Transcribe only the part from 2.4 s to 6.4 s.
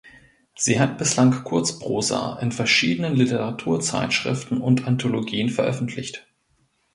verschiedenen Literaturzeitschriften und Anthologien veröffentlicht.